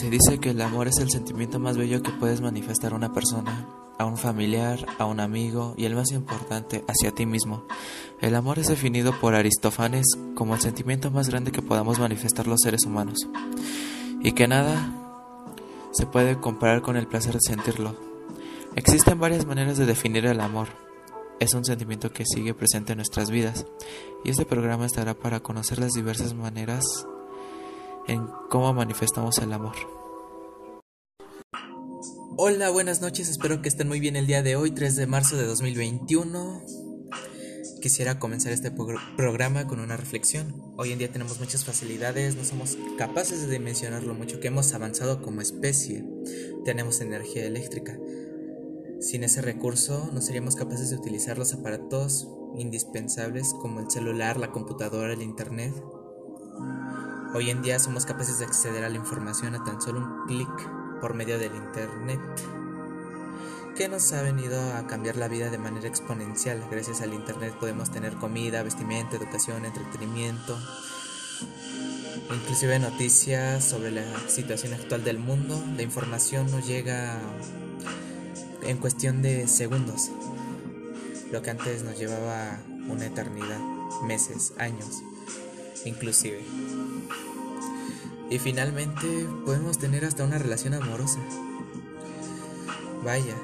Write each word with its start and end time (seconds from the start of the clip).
Se 0.00 0.08
dice 0.08 0.38
que 0.38 0.48
el 0.48 0.62
amor 0.62 0.88
es 0.88 0.96
el 0.96 1.10
sentimiento 1.10 1.58
más 1.58 1.76
bello 1.76 2.02
que 2.02 2.10
puedes 2.10 2.40
manifestar 2.40 2.94
a 2.94 2.96
una 2.96 3.12
persona, 3.12 3.68
a 3.98 4.06
un 4.06 4.16
familiar, 4.16 4.86
a 4.98 5.04
un 5.04 5.20
amigo 5.20 5.74
y 5.76 5.84
el 5.84 5.94
más 5.94 6.10
importante, 6.12 6.82
hacia 6.88 7.10
ti 7.10 7.26
mismo. 7.26 7.64
El 8.22 8.34
amor 8.34 8.58
es 8.58 8.68
definido 8.68 9.12
por 9.20 9.34
Aristófanes 9.34 10.06
como 10.34 10.54
el 10.54 10.62
sentimiento 10.62 11.10
más 11.10 11.28
grande 11.28 11.52
que 11.52 11.60
podamos 11.60 11.98
manifestar 11.98 12.46
los 12.46 12.60
seres 12.62 12.86
humanos 12.86 13.28
y 14.22 14.32
que 14.32 14.48
nada 14.48 14.90
se 15.92 16.06
puede 16.06 16.40
comparar 16.40 16.80
con 16.80 16.96
el 16.96 17.06
placer 17.06 17.34
de 17.34 17.40
sentirlo. 17.46 17.94
Existen 18.76 19.20
varias 19.20 19.44
maneras 19.44 19.76
de 19.76 19.84
definir 19.84 20.24
el 20.24 20.40
amor. 20.40 20.68
Es 21.40 21.52
un 21.52 21.66
sentimiento 21.66 22.10
que 22.10 22.24
sigue 22.24 22.54
presente 22.54 22.92
en 22.92 22.98
nuestras 22.98 23.30
vidas 23.30 23.66
y 24.24 24.30
este 24.30 24.46
programa 24.46 24.86
estará 24.86 25.12
para 25.12 25.40
conocer 25.40 25.78
las 25.78 25.92
diversas 25.92 26.32
maneras 26.32 26.86
en 28.10 28.26
cómo 28.48 28.74
manifestamos 28.74 29.38
el 29.38 29.52
amor. 29.52 29.76
Hola, 32.36 32.70
buenas 32.70 33.00
noches, 33.00 33.28
espero 33.28 33.62
que 33.62 33.68
estén 33.68 33.86
muy 33.86 34.00
bien 34.00 34.16
el 34.16 34.26
día 34.26 34.42
de 34.42 34.56
hoy, 34.56 34.72
3 34.72 34.96
de 34.96 35.06
marzo 35.06 35.36
de 35.36 35.46
2021. 35.46 36.64
Quisiera 37.80 38.18
comenzar 38.18 38.52
este 38.52 38.72
programa 39.16 39.66
con 39.68 39.78
una 39.78 39.96
reflexión. 39.96 40.74
Hoy 40.76 40.90
en 40.92 40.98
día 40.98 41.12
tenemos 41.12 41.38
muchas 41.38 41.64
facilidades, 41.64 42.34
no 42.34 42.44
somos 42.44 42.76
capaces 42.98 43.42
de 43.42 43.52
dimensionar 43.52 44.02
lo 44.02 44.14
mucho 44.14 44.40
que 44.40 44.48
hemos 44.48 44.74
avanzado 44.74 45.22
como 45.22 45.40
especie. 45.40 46.04
Tenemos 46.64 47.00
energía 47.00 47.46
eléctrica. 47.46 47.96
Sin 49.00 49.22
ese 49.22 49.40
recurso 49.40 50.10
no 50.12 50.20
seríamos 50.20 50.56
capaces 50.56 50.90
de 50.90 50.96
utilizar 50.96 51.38
los 51.38 51.54
aparatos 51.54 52.28
indispensables 52.58 53.54
como 53.60 53.80
el 53.80 53.90
celular, 53.90 54.36
la 54.36 54.50
computadora, 54.50 55.12
el 55.12 55.22
internet 55.22 55.72
Hoy 57.32 57.48
en 57.48 57.62
día 57.62 57.78
somos 57.78 58.06
capaces 58.06 58.40
de 58.40 58.44
acceder 58.44 58.82
a 58.82 58.88
la 58.88 58.96
información 58.96 59.54
a 59.54 59.62
tan 59.62 59.80
solo 59.80 60.00
un 60.00 60.26
clic 60.26 60.48
por 61.00 61.14
medio 61.14 61.38
del 61.38 61.54
Internet, 61.54 62.20
que 63.76 63.88
nos 63.88 64.12
ha 64.12 64.22
venido 64.22 64.60
a 64.74 64.88
cambiar 64.88 65.14
la 65.14 65.28
vida 65.28 65.48
de 65.48 65.56
manera 65.56 65.86
exponencial. 65.86 66.60
Gracias 66.68 67.02
al 67.02 67.14
Internet 67.14 67.54
podemos 67.60 67.92
tener 67.92 68.14
comida, 68.14 68.64
vestimenta, 68.64 69.16
educación, 69.16 69.64
entretenimiento, 69.64 70.58
inclusive 72.34 72.80
noticias 72.80 73.64
sobre 73.64 73.92
la 73.92 74.04
situación 74.28 74.74
actual 74.74 75.04
del 75.04 75.20
mundo. 75.20 75.62
La 75.76 75.82
información 75.82 76.50
nos 76.50 76.66
llega 76.66 77.16
en 78.62 78.76
cuestión 78.78 79.22
de 79.22 79.46
segundos, 79.46 80.10
lo 81.30 81.42
que 81.42 81.50
antes 81.50 81.84
nos 81.84 81.96
llevaba 81.96 82.58
una 82.88 83.06
eternidad, 83.06 83.60
meses, 84.02 84.52
años, 84.58 85.00
inclusive. 85.84 86.40
Y 88.30 88.38
finalmente 88.38 89.26
podemos 89.44 89.78
tener 89.78 90.04
hasta 90.04 90.24
una 90.24 90.38
relación 90.38 90.74
amorosa. 90.74 91.18
Vaya, 93.04 93.34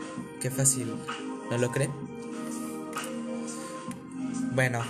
qué 0.41 0.51
fácil, 0.51 0.95
¿no 1.51 1.59
lo 1.59 1.71
creen? 1.71 1.91
Bueno, 4.55 4.83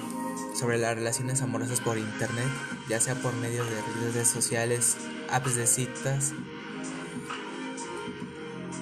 sobre 0.55 0.79
las 0.79 0.95
relaciones 0.95 1.43
amorosas 1.43 1.81
por 1.81 1.99
internet, 1.99 2.47
ya 2.89 3.01
sea 3.01 3.15
por 3.15 3.35
medio 3.35 3.65
de 3.65 3.83
redes 4.03 4.29
sociales, 4.29 4.97
apps 5.31 5.57
de 5.57 5.67
citas. 5.67 6.33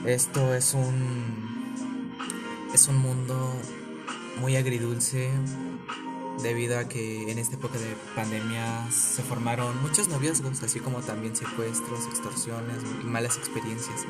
Esto 0.04 0.54
es 0.54 0.74
un 0.74 1.54
es 2.74 2.88
un 2.88 2.96
mundo 2.96 3.52
muy 4.40 4.56
agridulce, 4.56 5.30
debido 6.42 6.78
a 6.78 6.88
que 6.88 7.30
en 7.30 7.38
esta 7.38 7.56
época 7.56 7.78
de 7.78 7.96
pandemia 8.14 8.90
se 8.90 9.22
formaron 9.22 9.80
muchos 9.82 10.08
noviazgos, 10.08 10.62
así 10.62 10.80
como 10.80 11.00
también 11.00 11.36
secuestros, 11.36 12.06
extorsiones 12.06 12.82
y 13.02 13.06
malas 13.06 13.36
experiencias. 13.36 14.04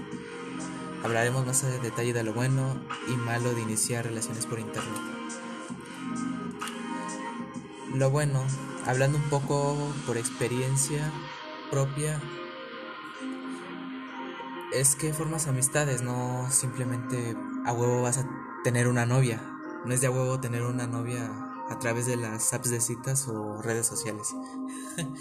Hablaremos 1.03 1.47
más 1.47 1.64
a 1.64 1.69
detalle 1.69 2.12
de 2.12 2.22
lo 2.22 2.33
bueno 2.33 2.81
y 3.08 3.12
malo 3.12 3.53
de 3.53 3.61
iniciar 3.61 4.06
relaciones 4.06 4.47
por 4.47 4.58
internet. 4.58 5.00
Lo 7.94 8.10
bueno, 8.10 8.43
hablando 8.87 9.19
un 9.19 9.25
poco 9.25 9.77
por 10.06 10.16
experiencia 10.16 11.12
propia, 11.71 12.21
es 14.72 14.97
que 14.97 15.12
formas 15.12 15.47
amistades, 15.47 16.03
no 16.03 16.48
simplemente 16.50 17.37
a 17.65 17.72
huevo 17.72 18.03
vas 18.03 18.19
a 18.19 18.28
tener 18.65 18.88
una 18.88 19.06
novia. 19.06 19.41
No 19.84 19.94
es 19.94 20.00
de 20.00 20.09
a 20.09 20.10
huevo 20.10 20.41
tener 20.41 20.62
una 20.62 20.87
novia 20.87 21.31
a 21.69 21.78
través 21.78 22.06
de 22.06 22.16
las 22.16 22.52
apps 22.52 22.70
de 22.70 22.80
citas 22.80 23.28
o 23.28 23.60
redes 23.62 23.86
sociales. 23.86 24.28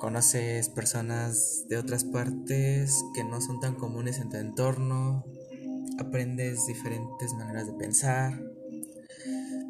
Conoces 0.00 0.70
personas 0.70 1.66
de 1.68 1.76
otras 1.76 2.04
partes 2.04 3.04
que 3.14 3.22
no 3.22 3.40
son 3.40 3.60
tan 3.60 3.74
comunes 3.74 4.18
en 4.18 4.30
tu 4.30 4.36
entorno, 4.36 5.26
aprendes 5.98 6.66
diferentes 6.66 7.34
maneras 7.34 7.66
de 7.66 7.74
pensar. 7.74 8.42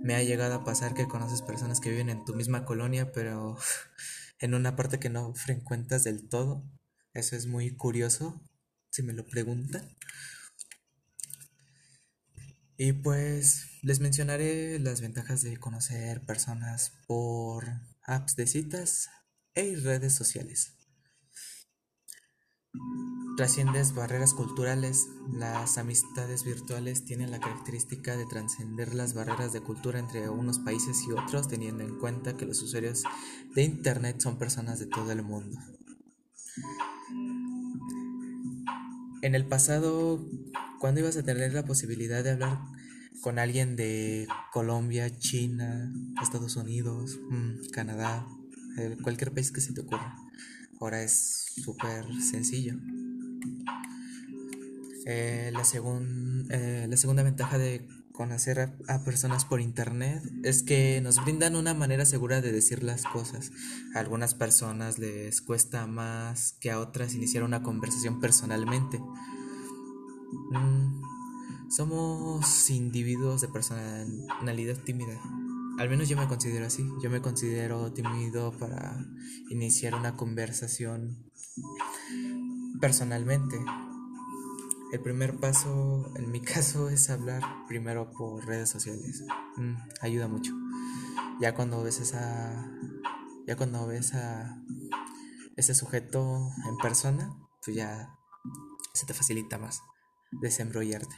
Me 0.03 0.15
ha 0.15 0.23
llegado 0.23 0.55
a 0.55 0.65
pasar 0.65 0.95
que 0.95 1.09
conoces 1.09 1.43
personas 1.43 1.81
que 1.81 1.91
viven 1.91 2.09
en 2.09 2.25
tu 2.25 2.35
misma 2.35 2.65
colonia, 2.65 3.11
pero 3.13 3.57
en 4.39 4.55
una 4.55 4.77
parte 4.77 4.99
que 4.99 5.11
no 5.11 5.35
frecuentas 5.35 6.05
del 6.05 6.29
todo. 6.29 6.63
Eso 7.13 7.35
es 7.35 7.47
muy 7.47 7.75
curioso, 7.75 8.41
si 8.91 9.03
me 9.03 9.13
lo 9.13 9.27
preguntan. 9.27 9.97
Y 12.83 12.95
pues 12.95 13.67
les 13.83 14.01
mencionaré 14.01 14.79
las 14.79 15.03
ventajas 15.03 15.43
de 15.43 15.59
conocer 15.59 16.25
personas 16.25 16.95
por 17.07 17.67
apps 18.07 18.37
de 18.37 18.47
citas 18.47 19.11
e 19.53 19.77
redes 19.77 20.15
sociales. 20.15 20.79
Trasciendes 23.37 23.93
barreras 23.95 24.33
culturales. 24.33 25.07
Las 25.31 25.77
amistades 25.77 26.43
virtuales 26.43 27.05
tienen 27.05 27.31
la 27.31 27.39
característica 27.39 28.17
de 28.17 28.25
trascender 28.25 28.95
las 28.95 29.13
barreras 29.13 29.53
de 29.53 29.61
cultura 29.61 29.99
entre 29.99 30.31
unos 30.31 30.59
países 30.59 31.03
y 31.07 31.13
otros, 31.13 31.49
teniendo 31.49 31.85
en 31.85 31.99
cuenta 31.99 32.39
que 32.39 32.47
los 32.47 32.63
usuarios 32.63 33.03
de 33.55 33.63
Internet 33.63 34.23
son 34.23 34.39
personas 34.39 34.79
de 34.79 34.87
todo 34.87 35.13
el 35.13 35.23
mundo. 35.23 35.59
En 39.21 39.35
el 39.35 39.45
pasado, 39.45 40.27
cuando 40.81 41.01
ibas 41.01 41.17
a 41.17 41.23
tener 41.23 41.53
la 41.53 41.65
posibilidad 41.65 42.25
de 42.25 42.31
hablar 42.31 42.59
con 43.21 43.39
alguien 43.39 43.77
de 43.77 44.27
Colombia, 44.51 45.17
China, 45.19 45.93
Estados 46.23 46.57
Unidos, 46.57 47.21
mm, 47.31 47.71
Canadá, 47.71 48.27
cualquier 49.03 49.33
país 49.33 49.53
que 49.53 49.61
se 49.61 49.75
te 49.75 49.83
ocurra? 49.83 50.17
Ahora 50.81 51.03
es 51.03 51.53
súper 51.63 52.07
sencillo. 52.23 52.75
Eh, 55.07 55.53
la, 55.53 55.63
eh, 56.51 56.87
la 56.89 56.97
segunda 56.97 57.23
ventaja 57.23 57.59
de 57.59 57.87
conocer 58.13 58.73
a, 58.89 59.05
personas 59.05 59.45
por 59.45 59.61
internet 59.61 60.23
es 60.43 60.63
que 60.63 61.01
nos 61.03 61.23
brindan 61.25 61.57
una 61.57 61.75
manera 61.75 62.05
segura 62.05 62.41
de 62.41 62.53
decir 62.53 62.83
las 62.83 63.05
cosas. 63.05 63.51
A 63.95 63.99
algunas 63.99 64.35
personas 64.35 64.99
les 64.99 65.41
cuesta 65.41 65.87
más 65.87 66.53
que 66.61 66.71
a 66.71 66.81
otras 66.81 67.15
iniciar 67.15 67.45
una 67.45 67.63
conversación 67.63 68.21
personalmente. 68.21 69.01
Mm, 70.33 71.03
somos 71.71 72.71
individuos 72.71 73.41
de 73.41 73.49
personalidad 73.49 74.77
tímida. 74.85 75.21
Al 75.79 75.89
menos 75.89 76.09
yo 76.09 76.17
me 76.17 76.29
considero 76.29 76.67
así. 76.67 76.87
Yo 77.03 77.11
me 77.11 77.23
considero 77.23 77.93
tímido 77.93 78.53
para 78.53 78.99
iniciar 79.51 79.95
una 79.95 80.17
conversación 80.17 81.31
personalmente. 82.81 83.59
El 84.93 85.01
primer 85.01 85.39
paso, 85.39 86.13
en 86.17 86.31
mi 86.31 86.41
caso, 86.43 86.91
es 86.91 87.09
hablar 87.11 87.43
primero 87.69 88.11
por 88.11 88.45
redes 88.45 88.69
sociales. 88.69 89.25
Mm, 89.57 89.77
ayuda 90.01 90.29
mucho. 90.29 90.53
Ya 91.41 91.55
cuando 91.55 91.83
ves 91.83 92.01
esa. 92.01 92.71
Ya 93.47 93.57
cuando 93.57 93.87
ves 93.87 94.15
a 94.15 94.61
ese 95.57 95.75
sujeto 95.75 96.51
en 96.69 96.77
persona, 96.77 97.33
pues 97.65 97.77
ya 97.77 98.17
se 98.93 99.07
te 99.07 99.15
facilita 99.15 99.59
más 99.59 99.81
desembrollarte. 100.33 101.17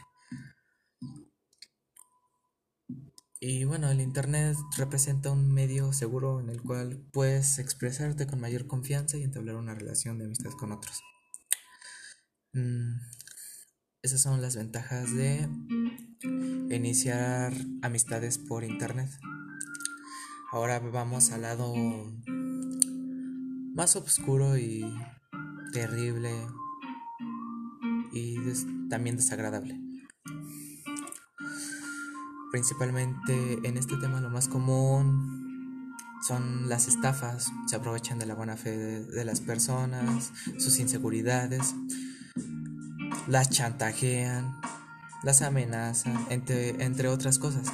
Y 3.44 3.64
bueno, 3.64 3.90
el 3.90 4.00
Internet 4.00 4.56
representa 4.76 5.32
un 5.32 5.52
medio 5.52 5.92
seguro 5.92 6.38
en 6.38 6.48
el 6.48 6.62
cual 6.62 7.04
puedes 7.12 7.58
expresarte 7.58 8.26
con 8.28 8.40
mayor 8.40 8.68
confianza 8.68 9.16
y 9.16 9.24
entablar 9.24 9.56
una 9.56 9.74
relación 9.74 10.18
de 10.18 10.26
amistad 10.26 10.52
con 10.52 10.70
otros. 10.70 11.00
Mm, 12.52 13.00
esas 14.02 14.20
son 14.20 14.42
las 14.42 14.54
ventajas 14.54 15.12
de 15.14 15.48
iniciar 16.70 17.52
amistades 17.82 18.38
por 18.38 18.62
internet. 18.62 19.10
Ahora 20.52 20.78
vamos 20.78 21.32
al 21.32 21.42
lado 21.42 21.74
más 23.74 23.96
oscuro 23.96 24.56
y 24.56 24.84
terrible 25.72 26.30
y 28.12 28.38
también 28.92 29.16
desagradable. 29.16 29.80
Principalmente 32.50 33.58
en 33.62 33.78
este 33.78 33.96
tema 33.96 34.20
lo 34.20 34.28
más 34.28 34.48
común 34.48 35.96
son 36.28 36.68
las 36.68 36.88
estafas, 36.88 37.50
se 37.66 37.76
aprovechan 37.76 38.18
de 38.18 38.26
la 38.26 38.34
buena 38.34 38.58
fe 38.58 38.76
de, 38.76 39.24
las 39.24 39.40
personas, 39.40 40.30
sus 40.58 40.78
inseguridades, 40.78 41.74
las 43.28 43.48
chantajean, 43.48 44.60
las 45.22 45.40
amenazan, 45.40 46.26
entre, 46.28 46.84
entre 46.84 47.08
otras 47.08 47.38
cosas. 47.38 47.68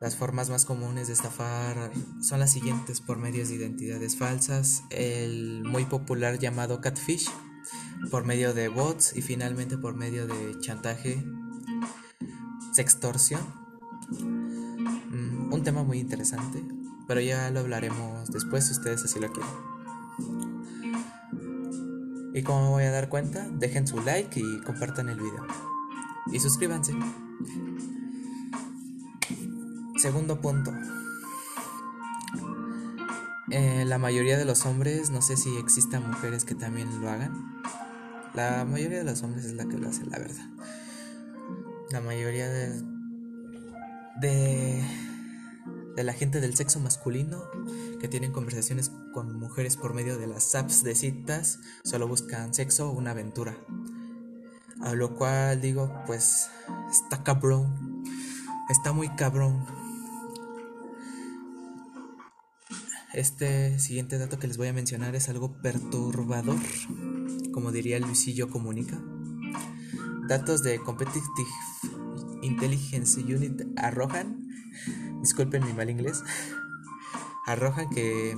Las 0.00 0.16
formas 0.16 0.50
más 0.50 0.66
comunes 0.66 1.06
de 1.06 1.14
estafar 1.14 1.90
son 2.20 2.40
las 2.40 2.52
siguientes 2.52 3.00
por 3.00 3.16
medios 3.16 3.48
de 3.48 3.54
identidades 3.54 4.18
falsas, 4.18 4.82
el 4.90 5.62
muy 5.64 5.86
popular 5.86 6.38
llamado 6.38 6.82
catfish, 6.82 7.30
por 8.10 8.24
medio 8.24 8.54
de 8.54 8.68
bots 8.68 9.16
y 9.16 9.22
finalmente 9.22 9.76
por 9.76 9.94
medio 9.94 10.26
de 10.26 10.58
chantaje, 10.60 11.24
sextorsión. 12.72 13.42
Mm, 14.10 15.52
un 15.52 15.62
tema 15.62 15.82
muy 15.82 15.98
interesante, 15.98 16.64
pero 17.06 17.20
ya 17.20 17.50
lo 17.50 17.60
hablaremos 17.60 18.30
después 18.30 18.66
si 18.66 18.72
ustedes 18.72 19.04
así 19.04 19.20
lo 19.20 19.32
quieren. 19.32 19.52
Y 22.32 22.42
como 22.42 22.62
me 22.62 22.68
voy 22.70 22.84
a 22.84 22.92
dar 22.92 23.08
cuenta, 23.08 23.48
dejen 23.48 23.86
su 23.86 24.00
like 24.00 24.38
y 24.40 24.60
compartan 24.60 25.08
el 25.08 25.18
video. 25.18 25.46
Y 26.32 26.38
suscríbanse. 26.38 26.94
Segundo 29.96 30.40
punto. 30.40 30.72
Eh, 33.50 33.84
la 33.84 33.98
mayoría 33.98 34.38
de 34.38 34.44
los 34.44 34.64
hombres, 34.64 35.10
no 35.10 35.22
sé 35.22 35.36
si 35.36 35.56
existan 35.56 36.06
mujeres 36.08 36.44
que 36.44 36.54
también 36.54 37.00
lo 37.00 37.10
hagan. 37.10 37.60
La 38.34 38.64
mayoría 38.64 38.98
de 38.98 39.04
los 39.04 39.22
hombres 39.22 39.44
es 39.44 39.54
la 39.54 39.66
que 39.66 39.76
lo 39.76 39.88
hace, 39.88 40.04
la 40.06 40.18
verdad. 40.18 40.48
La 41.90 42.00
mayoría 42.00 42.48
de, 42.48 42.80
de, 44.20 44.84
de 45.96 46.04
la 46.04 46.12
gente 46.12 46.40
del 46.40 46.54
sexo 46.54 46.78
masculino 46.78 47.42
que 48.00 48.08
tienen 48.08 48.32
conversaciones 48.32 48.92
con 49.12 49.38
mujeres 49.38 49.76
por 49.76 49.94
medio 49.94 50.16
de 50.16 50.28
las 50.28 50.54
apps 50.54 50.84
de 50.84 50.94
citas 50.94 51.58
solo 51.82 52.06
buscan 52.06 52.54
sexo 52.54 52.90
o 52.90 52.92
una 52.92 53.10
aventura. 53.10 53.56
A 54.80 54.94
lo 54.94 55.14
cual 55.14 55.60
digo, 55.60 55.92
pues 56.06 56.48
está 56.90 57.22
cabrón. 57.22 58.04
Está 58.70 58.92
muy 58.92 59.08
cabrón. 59.10 59.66
Este 63.12 63.78
siguiente 63.80 64.18
dato 64.18 64.38
que 64.38 64.46
les 64.46 64.56
voy 64.56 64.68
a 64.68 64.72
mencionar 64.72 65.16
es 65.16 65.28
algo 65.28 65.60
perturbador, 65.60 66.60
como 67.52 67.72
diría 67.72 67.98
Luisillo 67.98 68.48
Comunica. 68.50 69.00
Datos 70.28 70.62
de 70.62 70.78
Competitive 70.78 71.26
Intelligence 72.42 73.20
Unit 73.20 73.62
arrojan, 73.76 74.48
disculpen 75.20 75.64
mi 75.64 75.72
mal 75.72 75.90
inglés, 75.90 76.22
arrojan 77.46 77.90
que 77.90 78.36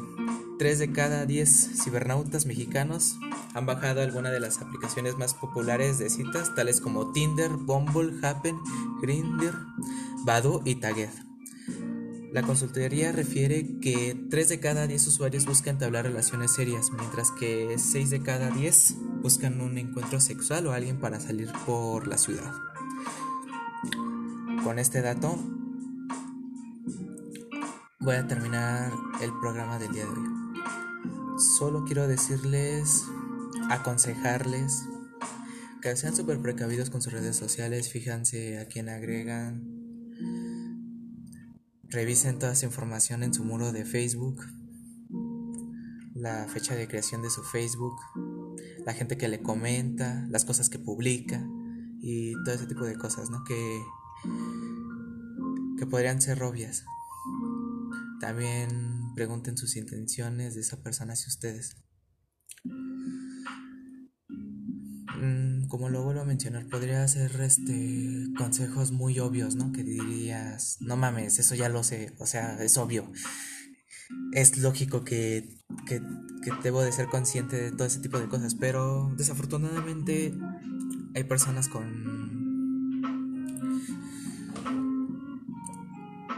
3 0.59 0.79
de 0.79 0.93
cada 0.93 1.27
10 1.27 1.83
cibernautas 1.83 2.47
mexicanos 2.47 3.17
han 3.55 3.67
bajado 3.67 4.01
alguna 4.01 4.31
de 4.31 4.41
las 4.41 4.61
aplicaciones 4.61 5.17
más 5.17 5.35
populares 5.35 5.99
de 5.99 6.09
citas, 6.09 6.55
tales 6.55 6.81
como 6.81 7.13
Tinder, 7.13 7.51
Bumble, 7.51 8.15
Happen, 8.27 8.59
Grindr, 9.01 9.55
Badoo 10.25 10.63
y 10.65 10.77
Tagged. 10.77 11.32
La 12.33 12.43
consultoría 12.43 13.13
refiere 13.13 13.79
que 13.79 14.17
3 14.31 14.49
de 14.49 14.59
cada 14.59 14.87
10 14.87 15.07
usuarios 15.07 15.45
buscan 15.45 15.75
entablar 15.75 16.07
relaciones 16.07 16.55
serias, 16.55 16.91
mientras 16.91 17.31
que 17.31 17.77
6 17.79 18.09
de 18.09 18.23
cada 18.23 18.49
10 18.49 18.95
buscan 19.21 19.61
un 19.61 19.77
encuentro 19.77 20.19
sexual 20.19 20.67
o 20.67 20.73
alguien 20.73 20.99
para 20.99 21.21
salir 21.21 21.53
por 21.67 22.09
la 22.09 22.17
ciudad. 22.17 22.51
Con 24.65 24.79
este 24.79 25.03
dato 25.03 25.39
voy 28.01 28.15
a 28.15 28.27
terminar 28.27 28.91
el 29.21 29.31
programa 29.39 29.79
del 29.79 29.93
día 29.93 30.05
de 30.05 30.11
hoy. 30.11 31.39
Solo 31.59 31.85
quiero 31.85 32.09
decirles, 32.09 33.05
aconsejarles 33.69 34.85
que 35.83 35.95
sean 35.97 36.17
súper 36.17 36.41
precavidos 36.41 36.89
con 36.89 37.03
sus 37.03 37.13
redes 37.13 37.37
sociales, 37.37 37.91
fíjense 37.91 38.59
a 38.59 38.69
quién 38.69 38.89
agregan, 38.89 39.82
Revisen 41.93 42.39
toda 42.39 42.55
su 42.55 42.65
información 42.65 43.23
en 43.23 43.35
su 43.35 43.45
muro 43.45 43.71
de 43.71 43.85
Facebook, 43.85 44.47
la 46.15 46.49
fecha 46.49 46.75
de 46.75 46.89
creación 46.89 47.21
de 47.21 47.29
su 47.29 47.43
Facebook, 47.43 47.95
la 48.87 48.95
gente 48.95 49.19
que 49.19 49.29
le 49.29 49.43
comenta, 49.43 50.27
las 50.31 50.47
cosas 50.47 50.71
que 50.71 50.79
publica 50.79 51.47
y 52.01 52.33
todo 52.45 52.55
ese 52.55 52.67
tipo 52.67 52.87
de 52.87 52.97
cosas, 52.97 53.29
¿no? 53.29 53.45
Que, 53.45 53.83
que 55.79 55.87
podrían 55.87 56.23
ser 56.23 56.43
obvias. 56.43 56.83
También 58.21 59.13
pregunten 59.15 59.59
sus 59.59 59.77
intenciones 59.77 60.55
de 60.55 60.63
esa 60.63 60.83
persona 60.83 61.13
hacia 61.13 61.29
ustedes. 61.29 61.77
Como 65.69 65.89
lo 65.89 66.03
vuelvo 66.03 66.21
a 66.21 66.25
mencionar, 66.25 66.67
podría 66.67 67.07
ser 67.09 67.41
este 67.41 68.27
consejos 68.37 68.93
muy 68.93 69.19
obvios, 69.19 69.55
¿no? 69.55 69.73
Que 69.73 69.83
dirías, 69.83 70.79
no 70.81 70.97
mames, 70.97 71.39
eso 71.39 71.55
ya 71.55 71.69
lo 71.69 71.83
sé, 71.83 72.13
o 72.19 72.27
sea, 72.27 72.63
es 72.63 72.77
obvio. 72.77 73.11
Es 74.33 74.59
lógico 74.59 75.05
que, 75.05 75.49
que, 75.87 76.01
que 76.43 76.51
debo 76.63 76.83
de 76.83 76.93
ser 76.93 77.07
consciente 77.07 77.57
de 77.57 77.71
todo 77.73 77.87
ese 77.87 78.01
tipo 78.01 78.19
de 78.19 78.29
cosas, 78.29 78.55
pero 78.55 79.13
desafortunadamente 79.17 80.35
hay 81.15 81.25
personas 81.25 81.69
con 81.69 82.13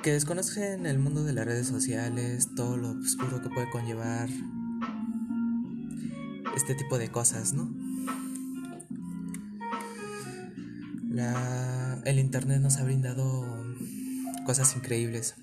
que 0.03 0.13
desconocen 0.13 0.85
el 0.85 0.99
mundo 0.99 1.25
de 1.25 1.33
las 1.33 1.47
redes 1.47 1.67
sociales, 1.67 2.51
todo 2.55 2.77
lo 2.77 2.91
oscuro 2.91 3.41
que 3.41 3.49
puede 3.49 3.71
conllevar 3.71 4.29
este 6.55 6.75
tipo 6.75 6.99
de 6.99 7.11
cosas, 7.11 7.55
¿no? 7.55 7.84
La, 11.15 12.01
el 12.07 12.19
Internet 12.19 12.61
nos 12.61 12.79
ha 12.79 12.83
brindado 12.83 13.47
cosas 14.45 14.75
increíbles, 14.75 15.37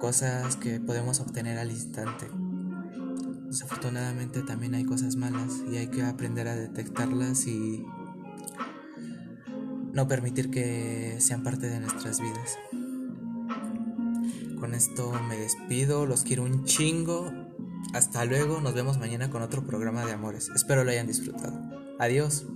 cosas 0.00 0.56
que 0.56 0.80
podemos 0.80 1.20
obtener 1.20 1.56
al 1.56 1.70
instante. 1.70 2.28
Desafortunadamente 3.46 4.42
también 4.42 4.74
hay 4.74 4.84
cosas 4.84 5.14
malas 5.14 5.62
y 5.70 5.76
hay 5.76 5.86
que 5.86 6.02
aprender 6.02 6.48
a 6.48 6.56
detectarlas 6.56 7.46
y 7.46 7.86
no 9.92 10.08
permitir 10.08 10.50
que 10.50 11.18
sean 11.20 11.44
parte 11.44 11.68
de 11.68 11.78
nuestras 11.78 12.20
vidas. 12.20 12.58
Con 14.58 14.74
esto 14.74 15.12
me 15.28 15.36
despido, 15.36 16.06
los 16.06 16.24
quiero 16.24 16.42
un 16.42 16.64
chingo. 16.64 17.30
Hasta 17.94 18.24
luego, 18.24 18.60
nos 18.60 18.74
vemos 18.74 18.98
mañana 18.98 19.30
con 19.30 19.42
otro 19.42 19.64
programa 19.64 20.04
de 20.04 20.10
amores. 20.10 20.50
Espero 20.56 20.82
lo 20.82 20.90
hayan 20.90 21.06
disfrutado. 21.06 21.56
Adiós. 22.00 22.46